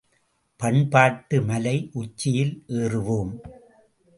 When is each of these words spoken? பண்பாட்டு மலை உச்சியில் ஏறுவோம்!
பண்பாட்டு 0.59 1.37
மலை 1.41 1.75
உச்சியில் 1.93 2.53
ஏறுவோம்! 2.79 3.31